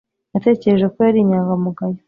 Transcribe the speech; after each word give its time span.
natekereje 0.31 0.85
ko 0.93 0.97
yari 1.07 1.19
inyangamugayo 1.21 1.97